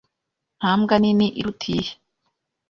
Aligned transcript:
Nta 0.59 0.71
mbwa 0.79 0.95
nini 1.01 1.27
iruta 1.39 1.65
iyi. 1.75 1.91